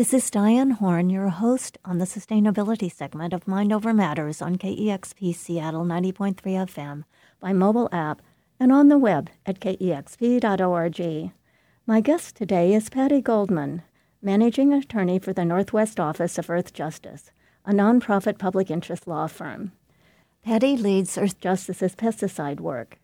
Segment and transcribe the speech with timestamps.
[0.00, 4.56] This is Diane Horn, your host on the sustainability segment of Mind Over Matters on
[4.56, 7.04] KEXP Seattle 90.3 FM
[7.38, 8.22] by mobile app
[8.58, 11.32] and on the web at kexp.org.
[11.86, 13.82] My guest today is Patti Goldman,
[14.22, 17.30] managing attorney for the Northwest Office of Earthjustice,
[17.66, 19.72] a nonprofit public interest law firm.
[20.42, 22.98] Patti leads Earthjustice's pesticide work.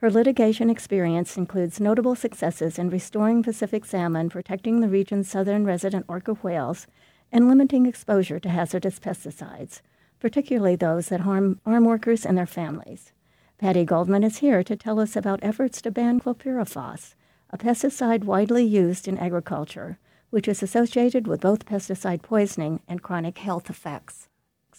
[0.00, 6.04] Her litigation experience includes notable successes in restoring Pacific salmon, protecting the region's southern resident
[6.06, 6.86] orca whales,
[7.32, 9.80] and limiting exposure to hazardous pesticides,
[10.20, 13.12] particularly those that harm farm workers and their families.
[13.56, 17.14] Patti Goldman is here to tell us about efforts to ban chlorpyrifos,
[17.48, 23.38] a pesticide widely used in agriculture, which is associated with both pesticide poisoning and chronic
[23.38, 24.28] health effects.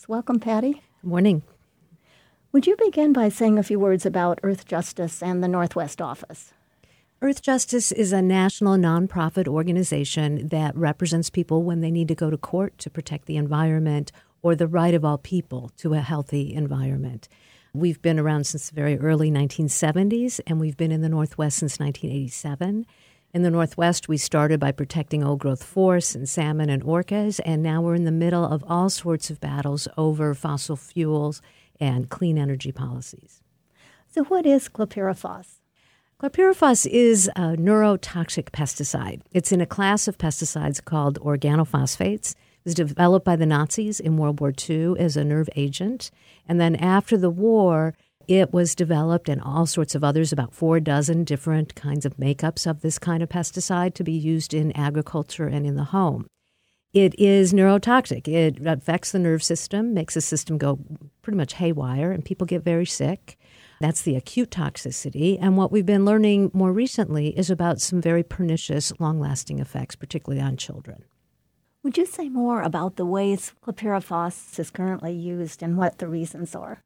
[0.07, 0.83] Welcome, Patti.
[1.01, 1.41] Good morning.
[2.53, 6.53] Would you begin by saying a few words about Earthjustice and the Northwest Office?
[7.21, 12.29] Earth Justice is a national nonprofit organization that represents people when they need to go
[12.29, 16.53] to court to protect the environment or the right of all people to a healthy
[16.53, 17.27] environment.
[17.73, 21.81] We've been around since the very early 1970s, and we've been in the Northwest since
[21.81, 22.85] 1987.
[23.33, 27.61] In the Northwest, we started by protecting old growth forests and salmon and orcas, and
[27.61, 31.41] now we're in the middle of all sorts of battles over fossil fuels
[31.79, 33.41] and clean energy policies.
[34.09, 35.59] So, what is chlorpyrifos?
[36.19, 39.21] Chlorpyrifos is a neurotoxic pesticide.
[39.31, 42.31] It's in a class of pesticides called organophosphates.
[42.31, 46.09] It was developed by the Nazis in World War II as a nerve agent.
[46.47, 47.93] And then after the war,
[48.27, 52.65] it was developed and all sorts of others, about four dozen different kinds of makeups
[52.65, 56.27] of this kind of pesticide to be used in agriculture and in the home.
[56.93, 58.27] It is neurotoxic.
[58.27, 60.79] It affects the nerve system, makes the system go
[61.21, 63.37] pretty much haywire, and people get very sick.
[63.79, 65.37] That's the acute toxicity.
[65.39, 69.95] And what we've been learning more recently is about some very pernicious, long lasting effects,
[69.95, 71.03] particularly on children.
[71.83, 76.55] Would you say more about the ways chlorpyrifos is currently used and what the reasons
[76.55, 76.81] are?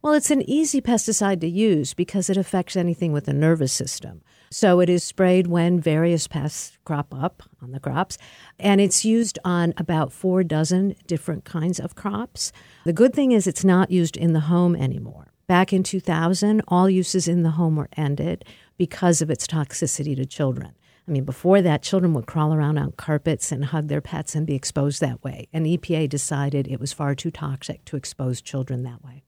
[0.00, 4.22] Well, it's an easy pesticide to use because it affects anything with the nervous system.
[4.52, 8.18] So it is sprayed when various pests crop up on the crops,
[8.60, 12.52] and it's used on about four dozen different kinds of crops.
[12.84, 15.32] The good thing is it's not used in the home anymore.
[15.46, 18.44] Back in 2000, all uses in the home were ended
[18.76, 20.74] because of its toxicity to children.
[21.08, 24.46] I mean, before that, children would crawl around on carpets and hug their pets and
[24.46, 25.48] be exposed that way.
[25.54, 29.24] And EPA decided it was far too toxic to expose children that way.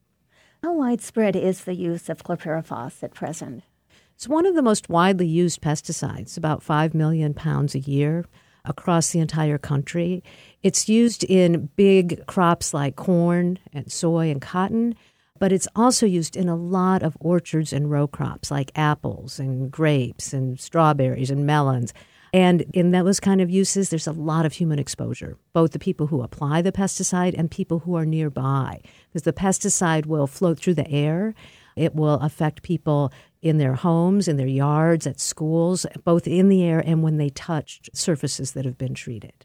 [0.62, 3.64] How widespread is the use of chlorpyrifos at present?
[4.14, 8.24] It's one of the most widely used pesticides, about 5 million pounds a year
[8.64, 10.22] across the entire country.
[10.62, 14.94] It's used in big crops like corn and soy and cotton,
[15.38, 19.70] but it's also used in a lot of orchards and row crops like apples and
[19.70, 21.92] grapes and strawberries and melons.
[22.32, 26.06] And in those kind of uses, there's a lot of human exposure, both the people
[26.06, 30.74] who apply the pesticide and people who are nearby, because the pesticide will float through
[30.74, 31.34] the air.
[31.76, 33.12] It will affect people
[33.44, 37.28] in their homes, in their yards, at schools, both in the air and when they
[37.28, 39.44] touch surfaces that have been treated.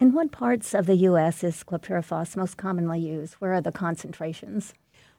[0.00, 1.44] In what parts of the U.S.
[1.44, 3.34] is chlorpyrifos most commonly used?
[3.34, 4.74] Where are the concentrations?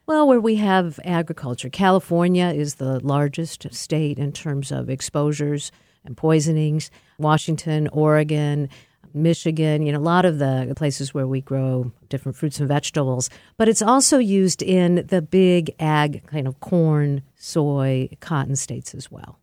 [0.06, 1.70] Well, where we have agriculture.
[1.70, 5.72] California is the largest state in terms of exposures
[6.04, 6.90] and poisonings.
[7.18, 8.68] Washington, Oregon,
[9.12, 13.28] Michigan, you know, a lot of the places where we grow different fruits and vegetables.
[13.56, 19.10] But it's also used in the big ag kind of corn, soy, cotton states as
[19.10, 19.38] well.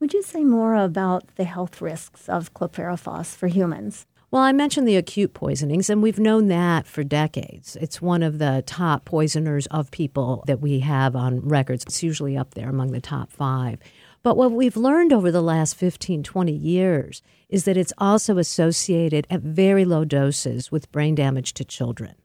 [0.00, 4.06] Would you say more about the health risks of chlorpyrifos for humans?
[4.30, 7.76] Well, I mentioned the acute poisonings, and we've known that for decades.
[7.76, 11.84] It's one of the top poisoners of people that we have on records.
[11.84, 13.78] It's usually up there among the top five.
[14.26, 19.24] But what we've learned over the last 15, 20 years is that it's also associated
[19.30, 22.16] at very low doses with brain damage to children.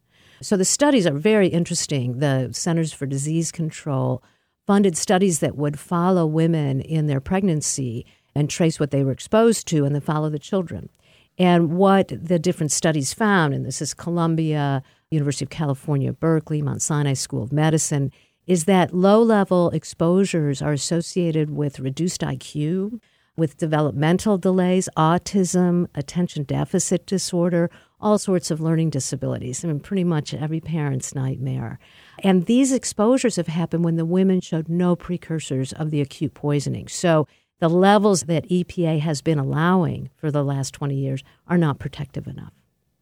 [0.42, 2.18] So the studies are very interesting.
[2.18, 4.24] The Centers for Disease Control
[4.66, 9.68] funded studies that would follow women in their pregnancy and trace what they were exposed
[9.68, 10.90] to and then follow the children.
[11.38, 14.82] And what the different studies found, and this is Columbia,
[15.12, 18.12] University of California, Berkeley, Mount Sinai School of Medicine,
[18.48, 23.00] is that low level exposures are associated with reduced IQ,
[23.38, 29.64] with developmental delays, autism, attention deficit disorder, all sorts of learning disabilities.
[29.64, 31.80] I mean, pretty much every parent's nightmare.
[32.20, 36.88] And these exposures have happened when the women showed no precursors of the acute poisoning.
[36.88, 37.28] So
[37.60, 42.28] the levels that EPA has been allowing for the last 20 years are not protective
[42.28, 42.54] enough.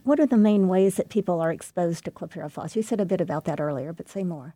[0.04, 2.76] What are the main ways that people are exposed to chlorpyrifos?
[2.76, 4.56] You said a bit about that earlier, but say more.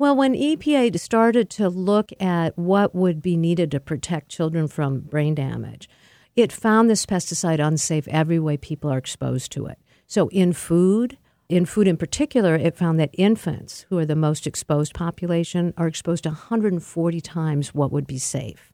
[0.00, 5.00] Well, when EPA started to look at what would be needed to protect children from
[5.00, 5.90] brain damage,
[6.34, 9.78] it found this pesticide unsafe every way people are exposed to it.
[10.06, 11.18] So in food,
[11.50, 15.86] in food in particular, it found that infants, who are the most exposed population, are
[15.86, 18.72] exposed 140 times what would be safe.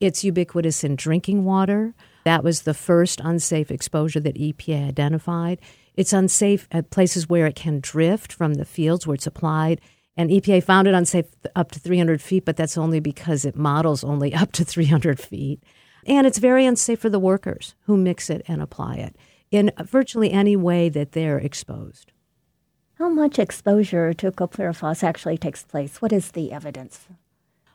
[0.00, 1.94] It's ubiquitous in drinking water.
[2.24, 5.60] That was the first unsafe exposure that EPA identified.
[5.96, 9.82] It's unsafe at places where it can drift from the fields where it's applied.
[10.16, 14.02] And EPA found it unsafe up to 300 feet, but that's only because it models
[14.02, 15.62] only up to 300 feet.
[16.06, 19.16] And it's very unsafe for the workers who mix it and apply it
[19.50, 22.12] in virtually any way that they're exposed.
[22.98, 26.00] How much exposure to chlorpyrifos actually takes place?
[26.00, 27.06] What is the evidence?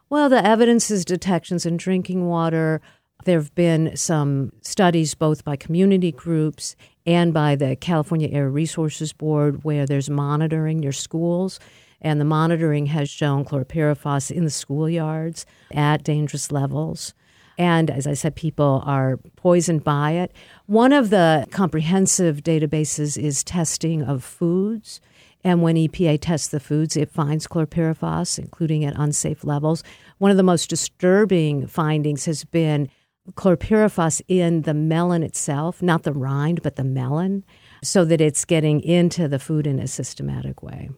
[0.09, 2.81] Well, the evidence is detections in drinking water.
[3.23, 9.13] There have been some studies both by community groups and by the California Air Resources
[9.13, 11.59] Board where there's monitoring your schools.
[12.01, 17.13] And the monitoring has shown chlorpyrifos in the schoolyards at dangerous levels.
[17.57, 20.33] And as I said, people are poisoned by it.
[20.65, 24.99] One of the comprehensive databases is testing of foods.
[25.43, 29.83] And when EPA tests the foods, it finds chlorpyrifos, including at unsafe levels.
[30.17, 32.89] One of the most disturbing findings has been
[33.33, 37.43] chlorpyrifos in the melon itself, not the rind, but the melon,
[37.83, 40.89] so that it's getting into the food in a systematic way.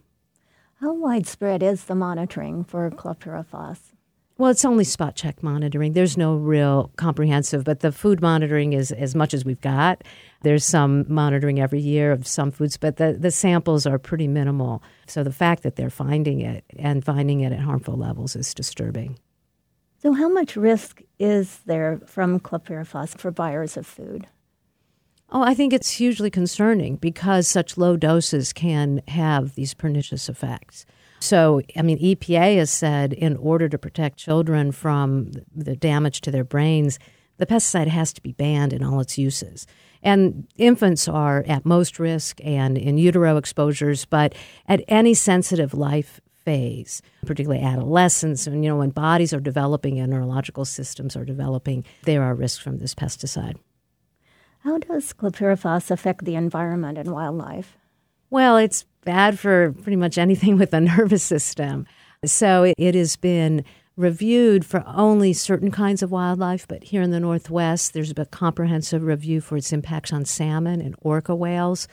[0.83, 3.93] How widespread is the monitoring for chlorpyrifos?
[4.37, 5.93] Well, it's only spot check monitoring.
[5.93, 10.03] There's no real comprehensive, but the food monitoring is as much as we've got.
[10.41, 14.83] There's some monitoring every year of some foods, but the, the samples are pretty minimal.
[15.07, 19.17] So the fact that they're finding it and finding it at harmful levels is disturbing.
[20.01, 24.27] So, how much risk is there from chlorpyrifos for buyers of food?
[25.35, 30.85] Oh, I think it's hugely concerning because such low doses can have these pernicious effects.
[31.21, 36.31] So, I mean, EPA has said in order to protect children from the damage to
[36.31, 36.99] their brains,
[37.37, 39.65] the pesticide has to be banned in all its uses.
[40.03, 44.35] And infants are at most risk and in utero exposures, but
[44.67, 50.11] at any sensitive life phase, particularly adolescence, and you know when bodies are developing and
[50.11, 53.55] neurological systems are developing, there are risks from this pesticide.
[54.63, 57.77] How does chlorpyrifos affect the environment and wildlife?
[58.29, 61.85] Well, it's bad for pretty much anything with the nervous system.
[62.23, 63.65] So it has been
[63.97, 69.03] reviewed for only certain kinds of wildlife, but here in the Northwest, there's a comprehensive
[69.03, 71.89] review for its impacts on salmon and orca whales.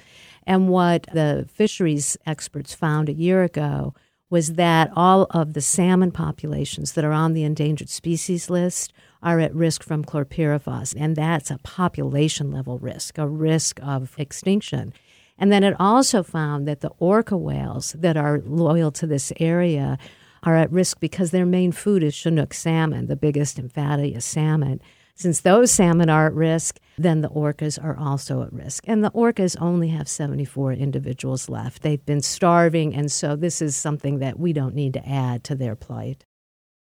[0.47, 3.95] And what the fisheries experts found a year ago
[4.31, 9.41] was that all of the salmon populations that are on the endangered species list are
[9.41, 14.93] at risk from chlorpyrifos, and that's a population level risk, a risk of extinction.
[15.39, 19.99] And then it also found that the orca whales that are loyal to this area
[20.43, 24.81] are at risk because their main food is Chinook salmon, the biggest and fattiest salmon.
[25.15, 28.85] Since those salmon are at risk, then the orcas are also at risk.
[28.87, 31.83] And the orcas only have 74 individuals left.
[31.83, 35.55] They've been starving, and so this is something that we don't need to add to
[35.55, 36.25] their plight.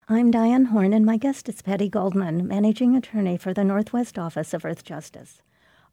[0.06, 4.52] I'm Diane Horn, and my guest is Patti Goldman, Managing Attorney for the Northwest Office
[4.52, 5.40] of Earthjustice.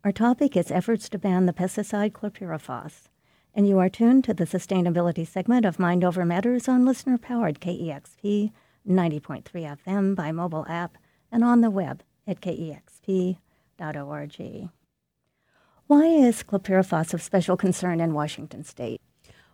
[0.04, 3.04] Our topic is efforts to ban the pesticide chlorpyrifos.
[3.56, 7.62] And you are tuned to the sustainability segment of Mind Over Matters on listener powered
[7.62, 8.52] KEXP
[8.86, 10.98] 90.3 FM by mobile app
[11.32, 13.38] and on the web at kexp.org.
[15.88, 19.00] Why is chlorpyrifos of special concern in Washington state?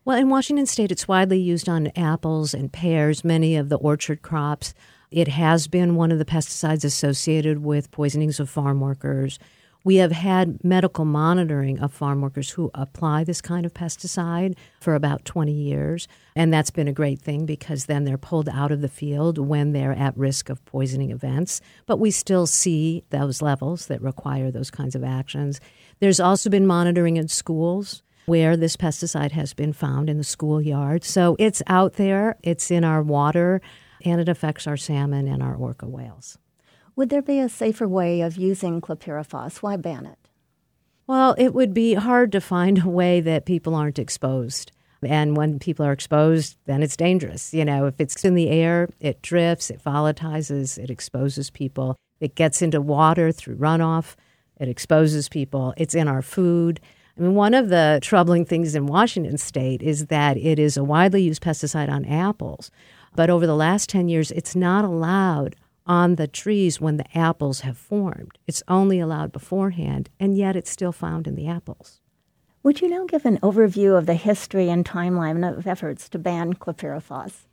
[0.08, 4.22] Well, in Washington state, it's widely used on apples and pears, many of the orchard
[4.22, 4.74] crops.
[5.12, 9.38] It has been one of the pesticides associated with poisonings of farm workers.
[9.84, 14.96] We have had medical monitoring of farm workers who apply this kind of pesticide for
[14.96, 16.08] about 20 years.
[16.38, 19.74] And that's been a great thing because then they're pulled out of the field when
[19.74, 21.60] they're at risk of poisoning events.
[21.86, 25.60] But we still see those levels that require those kinds of actions.
[26.00, 31.04] There's also been monitoring in schools where this pesticide has been found in the schoolyard.
[31.06, 33.62] So it's out there, it's in our water,
[34.04, 36.38] and it affects our salmon and our orca whales.
[36.98, 39.58] Would there be a safer way of using chlorpyrifos?
[39.58, 40.20] Why ban it?
[41.08, 44.74] Well, it would be hard to find a way that people aren't exposed.
[45.02, 47.54] And when people are exposed, then it's dangerous.
[47.54, 51.96] You know, if it's in the air, it drifts, it volatilizes, it exposes people.
[52.20, 54.16] It gets into water through runoff,
[54.60, 55.74] it exposes people.
[55.78, 56.82] It's in our food.
[57.18, 60.84] I mean, one of the troubling things in Washington state is that it is a
[60.84, 62.70] widely used pesticide on apples.
[63.16, 65.56] But over the last 10 years, it's not allowed
[65.88, 68.38] on the trees when the apples have formed.
[68.46, 72.02] It's only allowed beforehand, and yet it's still found in the apples.
[72.62, 76.54] Would you now give an overview of the history and timeline of efforts to ban
[76.54, 77.46] chlorpyrifos?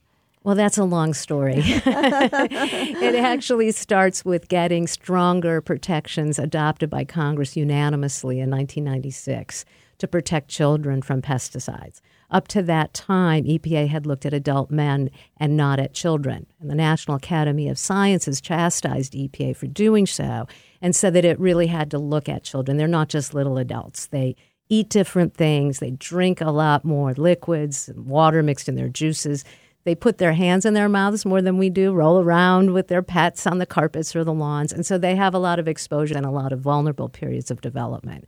[0.45, 1.55] Well, that's a long story.
[1.59, 9.65] it actually starts with getting stronger protections adopted by Congress unanimously in 1996
[9.97, 12.03] to protect children from pesticides.
[12.31, 15.09] Up to that time, EPA had looked at adult men
[15.39, 16.47] and not at children.
[16.61, 20.47] And the National Academy of Sciences chastised EPA for doing so
[20.83, 22.77] and said that it really had to look at children.
[22.77, 24.07] They're not just little adults.
[24.09, 24.37] They
[24.69, 29.45] eat different things, they drink a lot more liquids, water mixed in their juices.
[29.85, 33.03] They put their hands in their mouths more than we do, roll around with their
[33.03, 34.73] pets on the carpets or the lawns.
[34.73, 37.61] And so they have a lot of exposure and a lot of vulnerable periods of
[37.61, 38.26] development.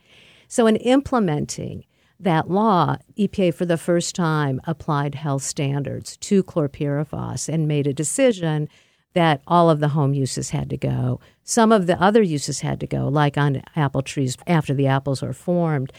[0.49, 1.85] So, in implementing
[2.21, 7.93] that law, EPA for the first time applied health standards to chlorpyrifos and made a
[7.93, 8.69] decision
[9.15, 11.21] that all of the home uses had to go.
[11.43, 15.23] Some of the other uses had to go, like on apple trees after the apples
[15.23, 15.91] are formed.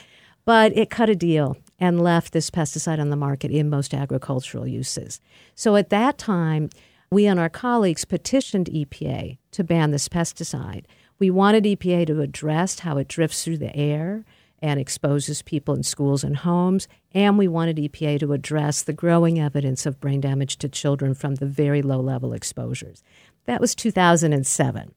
[0.46, 4.68] But it cut a deal and left this pesticide on the market in most agricultural
[4.68, 5.20] uses.
[5.56, 6.70] So at that time,
[7.12, 10.86] we and our colleagues petitioned EPA to ban this pesticide.
[11.20, 14.26] We wanted EPA to address how it drifts through the air
[14.60, 19.40] and exposes people in schools and homes, and we wanted EPA to address the growing
[19.40, 23.04] evidence of brain damage to children from the very low level exposures.
[23.46, 24.94] That was 2007.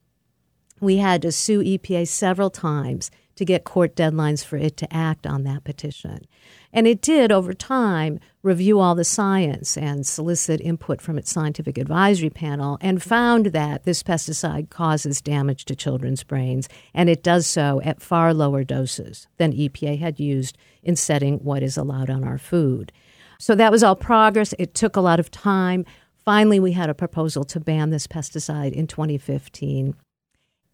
[0.79, 5.25] We had to sue EPA several times to get court deadlines for it to act
[5.25, 6.27] on that petition.
[6.71, 11.79] And it did, over time, review all the science and solicit input from its scientific
[11.79, 17.47] advisory panel and found that this pesticide causes damage to children's brains, and it does
[17.47, 22.23] so at far lower doses than EPA had used in setting what is allowed on
[22.23, 22.91] our food.
[23.39, 24.53] So that was all progress.
[24.59, 25.83] It took a lot of time.
[26.23, 29.95] Finally, we had a proposal to ban this pesticide in 2015.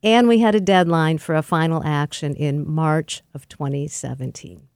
[0.03, 4.67] And we had a deadline for a final action in March of 2017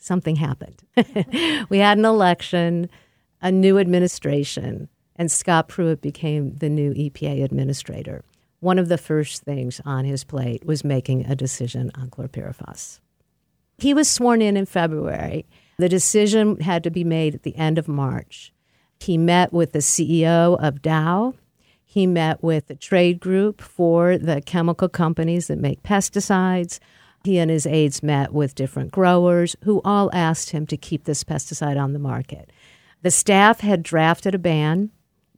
[0.00, 0.82] something happened.
[1.68, 2.90] we had an election,
[3.40, 8.24] a new administration, and Scott Pruitt became the new EPA administrator.
[8.60, 13.00] One of the first things on his plate was making a decision on chlorpyrifos.
[13.78, 15.46] He was sworn in in February.
[15.78, 18.52] The decision had to be made at the end of March.
[18.98, 21.34] He met with the CEO of Dow.
[21.92, 26.78] He met with the trade group for the chemical companies that make pesticides.
[27.24, 31.24] He and his aides met with different growers who all asked him to keep this
[31.24, 32.52] pesticide on the market.
[33.02, 34.90] The staff had drafted a ban.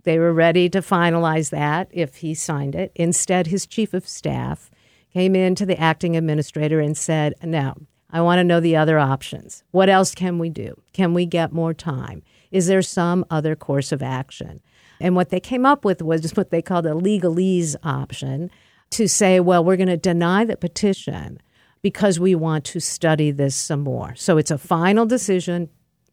[0.03, 2.93] They were ready to finalize that if he signed it.
[2.95, 4.71] Instead, his chief of staff
[5.11, 7.77] came in to the acting administrator and said, No,
[8.11, 9.65] I want to know the other options.
[9.71, 10.83] What else can we do?
[10.93, 12.23] Can we get more time?
[12.51, 14.61] Is there some other course of action?
[15.03, 18.51] And what they came up with was what they called a legalese option
[18.91, 21.41] to say, well, we're going to deny the petition
[21.83, 24.15] because we want to study this some more.
[24.15, 25.69] So it's a final decision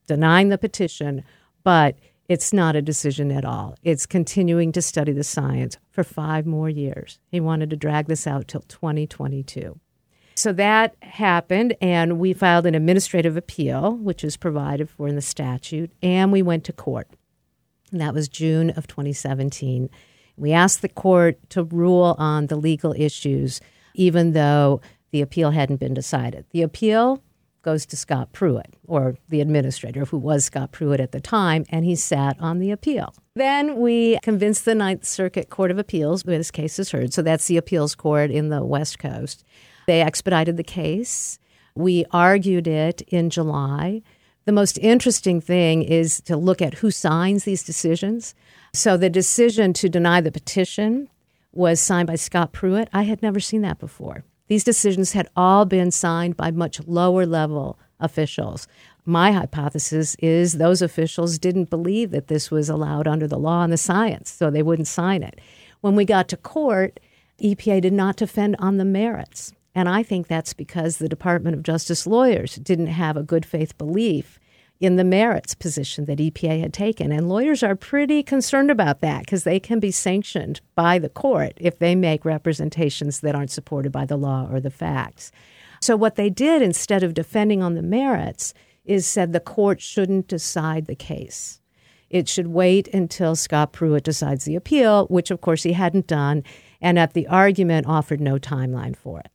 [0.08, 1.24] denying the petition,
[1.64, 3.76] but it's not a decision at all.
[3.84, 7.20] It's continuing to study the science for five more years.
[7.28, 9.80] He wanted to drag this out till 2022.
[10.34, 15.22] So that happened, and we filed an administrative appeal, which is provided for in the
[15.22, 17.08] statute, and we went to court.
[17.92, 19.90] And that was June of 2017.
[20.38, 23.60] We asked the court to rule on the legal issues,
[23.94, 24.82] even though
[25.12, 26.46] the appeal hadn't been decided.
[26.52, 27.22] The appeal
[27.62, 31.84] goes to Scott Pruitt, or the administrator, who was Scott Pruitt at the time, and
[31.84, 33.14] he sat on the appeal.
[33.36, 37.14] Then we convinced the Ninth Circuit Court of Appeals where this case is heard.
[37.14, 39.44] So that's the appeals court in the West Coast.
[39.88, 41.40] They expedited the case.
[41.76, 44.04] We argued it in July.
[44.50, 48.34] The most interesting thing is to look at who signs these decisions.
[48.74, 51.08] So the decision to deny the petition
[51.52, 52.90] was signed by Scott Pruitt.
[52.92, 54.24] I had never seen that before.
[54.48, 58.68] These decisions had all been signed by much lower level officials.
[59.06, 63.72] My hypothesis is those officials didn't believe that this was allowed under the law and
[63.72, 65.40] the science, so they wouldn't sign it.
[65.82, 67.00] When we got to court,
[67.40, 69.54] EPA did not defend on the merits.
[69.76, 73.78] And I think that's because the Department of Justice lawyers didn't have a good faith
[73.78, 74.39] belief
[74.80, 77.12] in the merits position that EPA had taken.
[77.12, 81.54] And lawyers are pretty concerned about that because they can be sanctioned by the court
[81.58, 85.32] if they make representations that aren't supported by the law or the facts.
[85.82, 88.54] So, what they did instead of defending on the merits
[88.86, 91.62] is said the court shouldn't decide the case.
[92.10, 96.44] It should wait until Scott Pruitt decides the appeal, which of course he hadn't done,
[96.82, 99.32] and at the argument offered no timeline for it.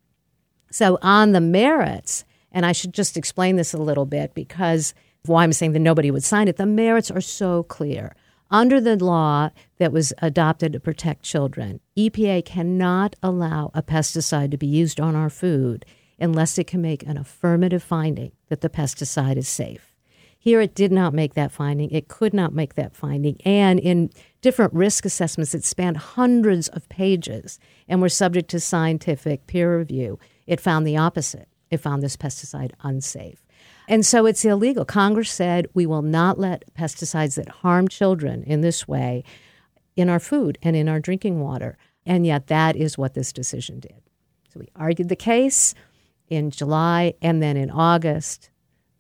[0.71, 4.95] So, on the merits, and I should just explain this a little bit because
[5.27, 6.57] why I'm saying that nobody would sign it.
[6.57, 8.15] The merits are so clear.
[8.51, 14.59] Under the law that was adopted to protect children, EPA cannot allow a pesticide to
[14.59, 15.85] be used on our food
[16.21, 19.91] unless it can make an affirmative finding that the pesticide is safe.
[20.39, 21.91] Here it did not make that finding.
[21.91, 23.41] It could not make that finding.
[23.47, 24.11] And in
[24.43, 30.19] different risk assessments, it spanned hundreds of pages and were subject to scientific peer review.
[30.47, 31.49] It found the opposite.
[31.71, 33.43] It found this pesticide unsafe.
[33.89, 34.85] And so it's illegal.
[34.85, 39.25] Congress said we will not let pesticides that harm children in this way
[39.97, 41.77] in our food and in our drinking water.
[42.07, 44.01] And yet that is what this decision did.
[44.53, 45.75] So we argued the case
[46.29, 48.51] in July, and then in August,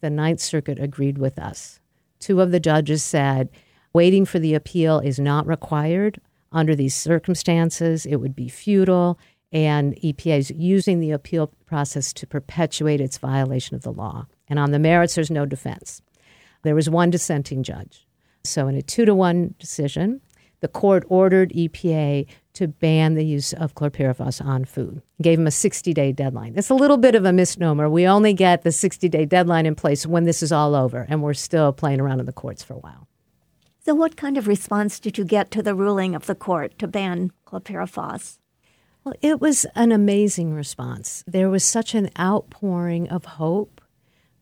[0.01, 1.81] the Ninth Circuit agreed with us.
[2.19, 3.49] Two of the judges said
[3.93, 6.21] waiting for the appeal is not required
[6.53, 8.05] under these circumstances.
[8.05, 9.19] It would be futile,
[9.53, 14.27] and EPA is using the appeal process to perpetuate its violation of the law.
[14.49, 16.03] And on the merits, there's no defense.
[16.63, 18.07] There was one dissenting judge.
[18.43, 20.21] So, in a two to one decision,
[20.61, 25.03] the court ordered EPA to ban the use of chlorpyrifos on food.
[25.21, 26.55] Gave them a 60 day deadline.
[26.57, 27.89] It's a little bit of a misnomer.
[27.89, 31.23] We only get the 60 day deadline in place when this is all over, and
[31.23, 33.09] we're still playing around in the courts for a while.
[33.81, 36.89] So, what kind of response did you get to the ruling of the court to
[36.89, 38.39] ban chlorpyrifos?
[39.05, 41.23] Well, it was an amazing response.
[41.27, 43.74] There was such an outpouring of hope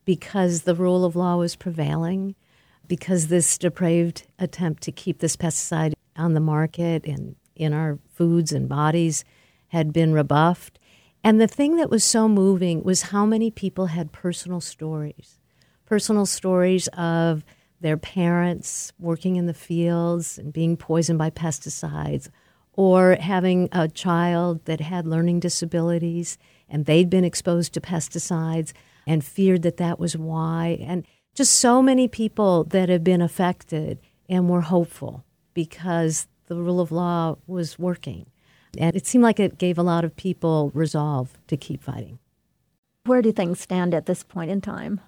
[0.05, 2.35] because the rule of law was prevailing,
[2.87, 8.51] because this depraved attempt to keep this pesticide on the market and in our foods
[8.51, 9.23] and bodies
[9.67, 10.79] had been rebuffed.
[11.23, 15.39] And the thing that was so moving was how many people had personal stories,
[15.85, 17.43] personal stories of
[17.79, 22.29] their parents working in the fields and being poisoned by pesticides,
[22.73, 28.73] or having a child that had learning disabilities and they'd been exposed to pesticides
[29.05, 30.77] and feared that that was why.
[30.81, 31.05] And
[31.35, 36.91] just so many people that have been affected and were hopeful because the rule of
[36.91, 38.27] law was working.
[38.77, 42.19] And it seemed like it gave a lot of people resolve to keep fighting.
[43.05, 45.01] Where do things stand at this point in time?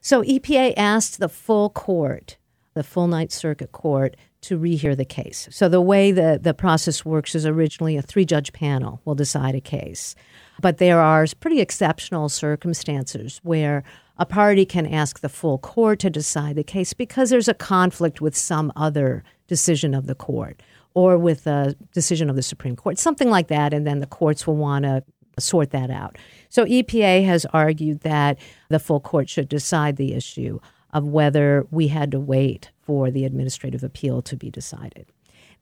[0.00, 2.36] So EPA asked the full court,
[2.74, 5.48] the full Ninth Circuit Court, to rehear the case.
[5.50, 9.54] So the way the, the process works is originally a three judge panel will decide
[9.54, 10.14] a case.
[10.60, 13.84] But there are pretty exceptional circumstances where
[14.18, 18.20] a party can ask the full court to decide the case because there's a conflict
[18.20, 20.62] with some other decision of the court
[20.94, 24.46] or with a decision of the Supreme Court, something like that, and then the courts
[24.46, 25.04] will want to
[25.38, 26.16] sort that out.
[26.48, 28.38] So EPA has argued that
[28.70, 30.58] the full court should decide the issue
[30.92, 35.06] of whether we had to wait for the administrative appeal to be decided.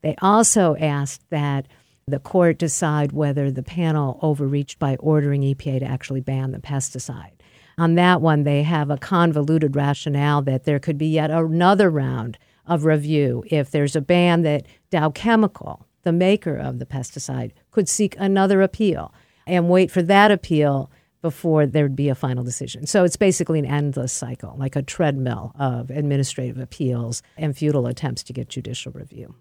[0.02, 1.66] They also asked that
[2.06, 7.32] the court decide whether the panel overreached by ordering EPA to actually ban the pesticide.
[7.78, 12.38] On that one, they have a convoluted rationale that there could be yet another round
[12.66, 17.88] of review if there's a ban that Dow Chemical, the maker of the pesticide, could
[17.88, 19.12] seek another appeal
[19.46, 20.90] and wait for that appeal
[21.24, 22.86] before there'd be a final decision.
[22.86, 28.22] So it's basically an endless cycle, like a treadmill of administrative appeals and futile attempts
[28.24, 29.34] to get judicial review.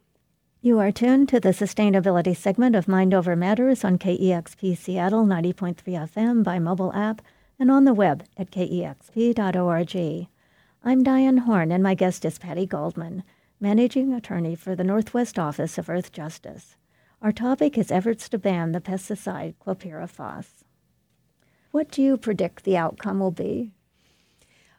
[0.61, 5.75] You are tuned to the sustainability segment of Mind Over Matters on KEXP Seattle 90.3
[5.75, 7.21] FM by mobile app
[7.59, 10.27] and on the web at kexp.org.
[10.85, 13.23] I'm Diane Horn, and my guest is Patti Goldman,
[13.59, 16.77] Managing Attorney for the Northwest Office of Earthjustice.
[17.21, 20.62] Our topic is efforts to ban the pesticide chlorpyrifos.
[21.73, 23.71] What do you predict the outcome will be?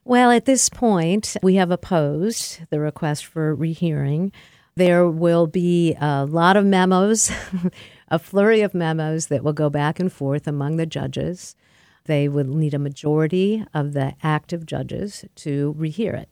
[0.04, 4.30] Well, at this point, we have opposed the request for rehearing.
[4.76, 7.33] There will be a lot of memos,
[8.09, 11.57] a flurry of memos that will go back and forth among the judges.
[12.04, 16.28] They would need a majority of the active judges to rehear it.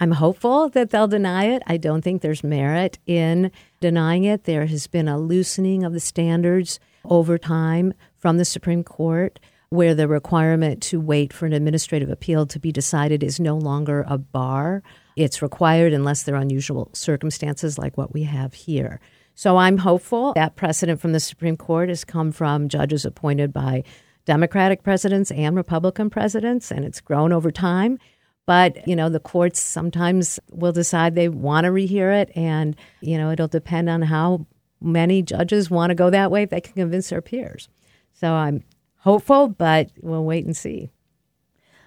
[0.00, 1.62] I'm hopeful that they'll deny it.
[1.66, 4.44] I don't think there's merit in denying it.
[4.44, 9.38] There has been a loosening of the standards over time from the Supreme Court,
[9.70, 14.04] where the requirement to wait for an administrative appeal to be decided is no longer
[14.08, 14.82] a bar.
[15.16, 19.00] It's required unless there are unusual circumstances like what we have here.
[19.34, 23.84] So I'm hopeful that precedent from the Supreme Court has come from judges appointed by
[24.24, 27.98] Democratic presidents and Republican presidents, and it's grown over time.
[28.46, 33.18] But, you know, the courts sometimes will decide they want to rehear it, and, you
[33.18, 34.46] know, it'll depend on how
[34.80, 37.68] many judges want to go that way if they can convince their peers.
[38.14, 38.64] So I'm
[39.08, 40.90] hopeful, but we'll wait and see.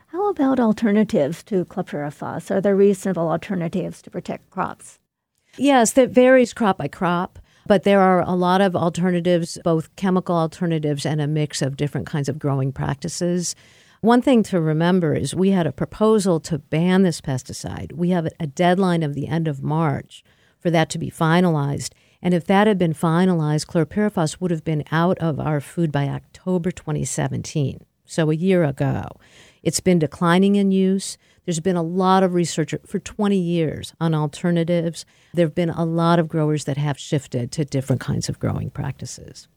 [0.08, 2.50] How about alternatives to chlorpyrifos?
[2.50, 5.00] Are there reasonable alternatives to protect crops?
[5.56, 7.38] Yes, that varies crop by crop.
[7.68, 12.08] But there are a lot of alternatives, both chemical alternatives and a mix of different
[12.08, 13.56] kinds of growing practices.
[14.02, 17.94] One thing to remember is we had a proposal to ban this pesticide.
[17.94, 20.24] We have a deadline of the end of March
[20.60, 21.94] for that to be finalized.
[22.22, 26.08] And if that had been finalized, chlorpyrifos would have been out of our food by
[26.08, 27.86] October 2017.
[28.06, 29.08] so a year ago.
[29.64, 31.18] It's been declining in use.
[31.46, 35.06] There's been a lot of research for 20 years on alternatives.
[35.34, 38.70] There have been a lot of growers that have shifted to different kinds of growing
[38.70, 39.48] practices.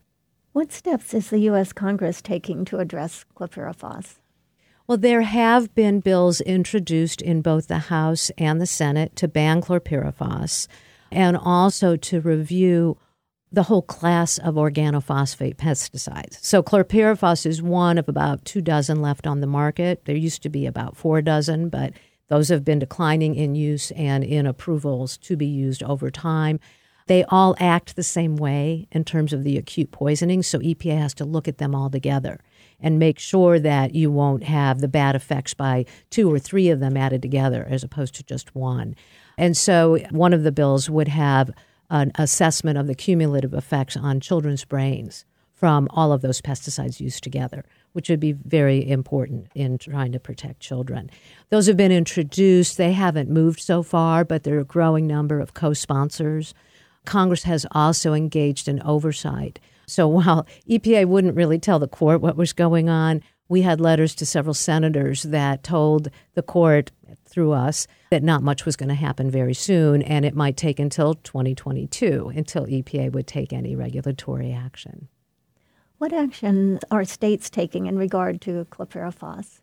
[0.53, 1.72] What steps is the U.S.
[1.72, 4.20] Congress taking to address chlorpyrifos?
[4.87, 9.62] Well, there have been bills introduced in both the House and the Senate to ban
[9.62, 10.68] chlorpyrifos
[11.14, 12.98] and also to review
[13.53, 16.38] the whole class of organophosphate pesticides.
[16.42, 20.05] So chlorpyrifos is one of about two dozen left on the market.
[20.07, 21.92] There used to be about four dozen, but
[22.29, 26.59] those have been declining in use and in approvals to be used over time.
[27.06, 31.14] They all act the same way in terms of the acute poisoning, so EPA has
[31.14, 32.40] to look at them all together
[32.80, 36.80] and make sure that you won't have the bad effects by two or three of
[36.80, 38.96] them added together as opposed to just one.
[39.36, 41.50] And so one of the bills would have
[41.90, 47.22] an assessment of the cumulative effects on children's brains from all of those pesticides used
[47.22, 51.10] together, which would be very important in trying to protect children.
[51.50, 52.76] Those have been introduced.
[52.76, 56.54] They haven't moved so far, but there are a growing number of co sponsors.
[57.04, 59.60] Congress has also engaged in oversight.
[59.86, 64.14] So while EPA wouldn't really tell the court what was going on, we had letters
[64.16, 66.90] to several senators that told the court
[67.26, 70.78] through us that not much was going to happen very soon, and it might take
[70.78, 75.08] until 2022 until EPA would take any regulatory action.
[75.98, 79.60] What action are states taking in regard to chlorpyrifos?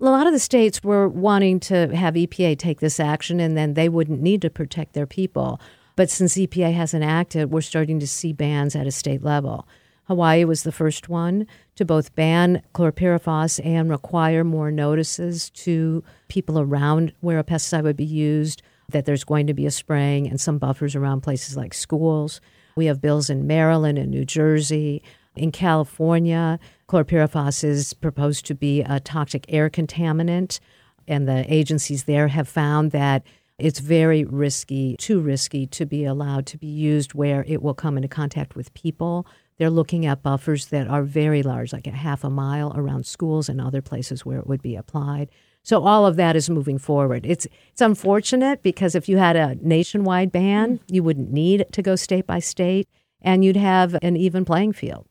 [0.00, 3.74] A lot of the states were wanting to have EPA take this action, and then
[3.74, 5.60] they wouldn't need to protect their people.
[5.98, 9.66] But since EPA hasn't acted, we're starting to see bans at a state level.
[10.04, 16.60] Hawaii was the first one to both ban chlorpyrifos and require more notices to people
[16.60, 20.40] around where a pesticide would be used that there's going to be a spraying and
[20.40, 22.40] some buffers around places like schools.
[22.76, 25.02] We have bills in Maryland and New Jersey.
[25.34, 30.60] In California, chlorpyrifos is proposed to be a toxic air contaminant,
[31.08, 33.24] and the agencies there have found that
[33.58, 37.96] it's very risky, too risky to be allowed to be used where it will come
[37.96, 39.26] into contact with people
[39.58, 43.48] they're looking at buffers that are very large, like a half a mile around schools
[43.48, 45.28] and other places where it would be applied.
[45.64, 47.26] So all of that is moving forward.
[47.26, 51.96] It's it's unfortunate because if you had a nationwide ban, you wouldn't need to go
[51.96, 52.88] state by state,
[53.20, 55.06] and you'd have an even playing field.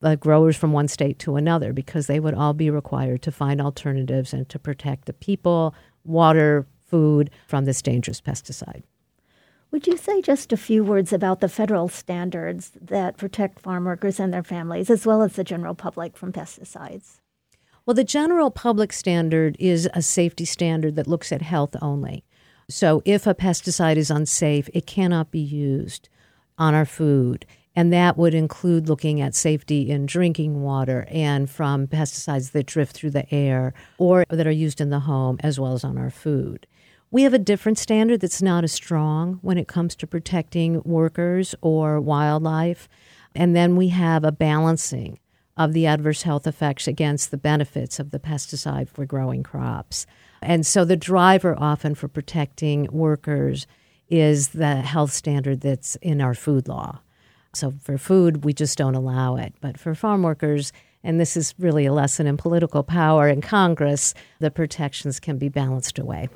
[0.00, 3.60] The growers from one state to another, because they would all be required to find
[3.60, 8.82] alternatives and to protect the people, water, food from this dangerous pesticide.
[9.70, 14.20] Would you say just a few words about the federal standards that protect farm workers
[14.20, 17.20] and their families, as well as the general public from pesticides?
[17.86, 22.22] Well, the general public standard is a safety standard that looks at health only.
[22.68, 26.10] So if a pesticide is unsafe, it cannot be used
[26.58, 27.46] on our food.
[27.74, 32.94] And that would include looking at safety in drinking water and from pesticides that drift
[32.94, 36.10] through the air or that are used in the home, as well as on our
[36.10, 36.66] food.
[37.12, 41.54] We have a different standard that's not as strong when it comes to protecting workers
[41.60, 42.88] or wildlife.
[43.34, 45.18] And then we have a balancing
[45.54, 50.06] of the adverse health effects against the benefits of the pesticide for growing crops.
[50.40, 53.66] And so the driver often for protecting workers
[54.08, 57.00] is the health standard that's in our food law.
[57.52, 59.52] So for food, we just don't allow it.
[59.60, 60.72] But for farm workers,
[61.04, 65.50] and this is really a lesson in political power in Congress, the protections can be
[65.50, 66.30] balanced away.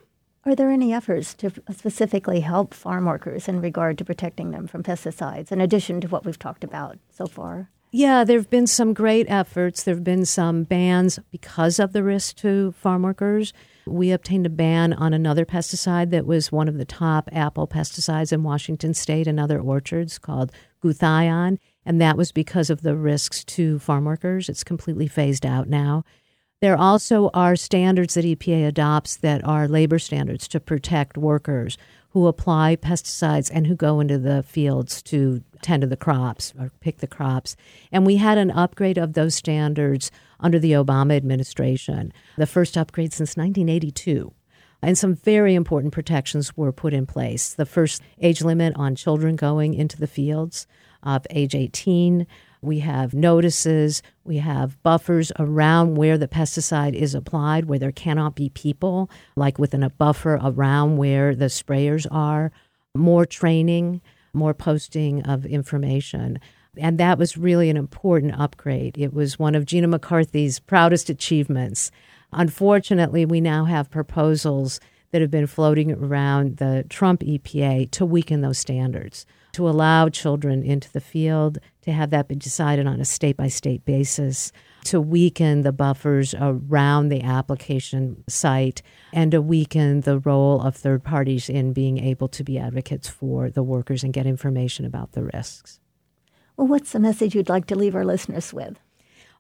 [0.47, 4.85] Are there any efforts to specifically help farm workers in regard to protecting them from
[4.85, 7.69] pesticides, in addition to what we've talked about so far?
[7.91, 9.83] Yeah, there have been some great efforts.
[9.83, 13.53] There have been some bans because of the risk to farm workers.
[13.87, 18.33] We obtained a ban on another pesticide that was one of the top apple pesticides
[18.33, 21.59] in Washington state and other orchards called Guthion.
[21.85, 24.49] And that was because of the risks to farm workers.
[24.49, 26.05] It's completely phased out now.
[26.67, 31.79] There also are standards that EPA adopts that are labor standards to protect workers
[32.11, 36.73] who apply pesticides and who go into the fields to tend to the crops or
[36.81, 37.55] pick the crops.
[37.93, 43.13] And we had an upgrade of those standards under the Obama administration, the first upgrade
[43.13, 44.35] since 1982.
[44.83, 47.55] And some very important protections were put in place.
[47.55, 50.67] The first age limit on children going into the fields
[51.05, 52.27] of age 18,
[52.67, 58.35] we have notices, we have buffers around where the pesticide is applied, where there cannot
[58.35, 62.53] be people, like within a buffer around where the sprayers are,
[62.95, 64.03] more training,
[64.35, 66.39] more posting of information.
[66.77, 68.99] And that was really an important upgrade.
[68.99, 71.91] It was one of Gina McCarthy's proudest achievements.
[72.33, 74.81] Unfortunately, we now have proposals
[75.13, 79.25] that have been floating around the Trump EPA to weaken those standards
[79.57, 83.49] to allow children into the field, to have that be decided on a state by
[83.49, 84.53] state basis,
[84.85, 88.83] to weaken the buffers around the application site
[89.15, 93.49] and to weaken the role of third parties in being able to be advocates for
[93.49, 95.81] the workers and get information about the risks.
[96.59, 98.79] Well, what's the message you'd like to leave our listeners with?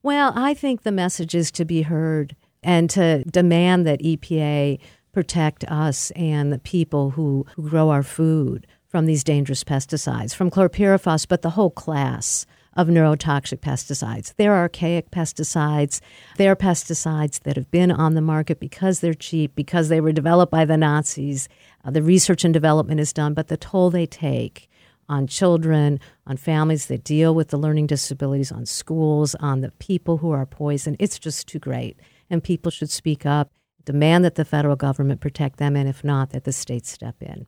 [0.03, 4.81] Well, I think the message is to be heard and to demand that EPA
[5.13, 10.51] protect us and the people who, who grow our food from these dangerous pesticides, from
[10.51, 12.47] chlorpyrifos, but the whole class
[12.77, 14.35] of neurotoxic pesticides.
[14.37, 16.01] They're archaic pesticides.
[16.37, 20.53] They're pesticides that have been on the market because they're cheap, because they were developed
[20.53, 21.49] by the Nazis.
[21.85, 24.69] Uh, the research and development is done, but the toll they take
[25.09, 30.19] on children, on families that deal with the learning disabilities, on schools, on the people
[30.19, 31.97] who are poisoned, it's just too great.
[32.29, 33.51] And people should speak up,
[33.85, 37.47] demand that the federal government protect them, and if not, that the states step in.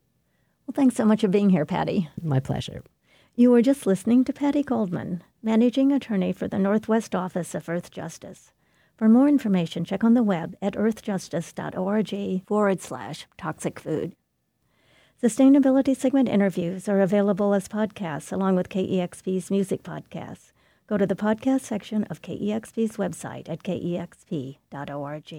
[0.68, 2.10] Well, thanks so much for being here, Patti.
[2.22, 2.82] My pleasure.
[3.34, 8.52] You were just listening to Patti Goldman, Managing Attorney for the Northwest Office of Earthjustice.
[8.94, 14.14] For more information, check on the web at earthjustice.org forward slash toxic food.
[15.22, 20.52] Sustainability segment interviews are available as podcasts along with KEXP's music podcasts.
[20.86, 25.32] Go to the podcast section of KEXP's website at kexp.org.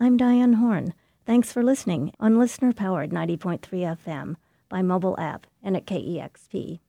[0.00, 0.94] I'm Diane Horn.
[1.26, 4.36] Thanks for listening on listener powered 90.3 FM
[4.68, 6.80] by mobile app and at kexp.org.